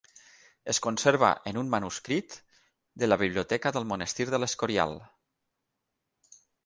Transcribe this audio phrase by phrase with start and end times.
[0.71, 2.37] Es conserva en un manuscrit
[3.03, 4.99] de la biblioteca del monestir de l'Escorial.